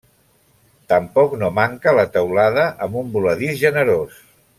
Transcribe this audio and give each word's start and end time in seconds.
Tampoc 0.93 1.35
no 1.41 1.51
manca 1.59 1.93
la 1.99 2.05
teulada 2.15 2.65
amb 2.87 2.97
un 3.03 3.13
voladís 3.19 3.55
generós. 3.65 4.19